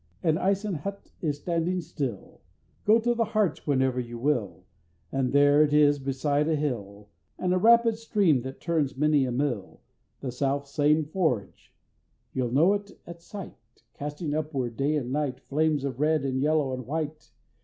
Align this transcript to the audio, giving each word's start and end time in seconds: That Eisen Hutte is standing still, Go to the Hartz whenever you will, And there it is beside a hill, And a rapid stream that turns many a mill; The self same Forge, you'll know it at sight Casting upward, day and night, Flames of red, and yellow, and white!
That 0.23 0.35
Eisen 0.39 0.79
Hutte 0.79 1.11
is 1.21 1.37
standing 1.37 1.79
still, 1.79 2.41
Go 2.85 2.97
to 2.97 3.13
the 3.13 3.23
Hartz 3.23 3.67
whenever 3.67 3.99
you 3.99 4.17
will, 4.17 4.63
And 5.11 5.31
there 5.31 5.61
it 5.61 5.73
is 5.73 5.99
beside 5.99 6.47
a 6.49 6.55
hill, 6.55 7.09
And 7.37 7.53
a 7.53 7.59
rapid 7.59 7.99
stream 7.99 8.41
that 8.41 8.59
turns 8.59 8.97
many 8.97 9.25
a 9.25 9.31
mill; 9.31 9.79
The 10.21 10.31
self 10.31 10.67
same 10.67 11.05
Forge, 11.05 11.71
you'll 12.33 12.49
know 12.51 12.73
it 12.73 12.99
at 13.05 13.21
sight 13.21 13.83
Casting 13.93 14.33
upward, 14.33 14.75
day 14.75 14.95
and 14.95 15.11
night, 15.11 15.39
Flames 15.41 15.83
of 15.83 15.99
red, 15.99 16.25
and 16.25 16.41
yellow, 16.41 16.73
and 16.73 16.87
white! 16.87 17.29